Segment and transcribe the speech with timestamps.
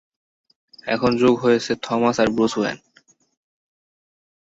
[0.85, 2.77] এখন যোগ হয়েছে থমাস আর ব্রুস ওয়েন।